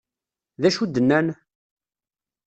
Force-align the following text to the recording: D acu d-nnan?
D 0.61 0.63
acu 0.67 0.85
d-nnan? 0.87 1.27